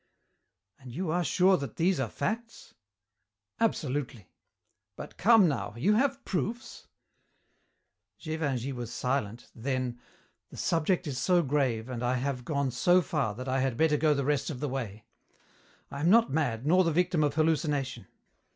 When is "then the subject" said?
9.53-11.05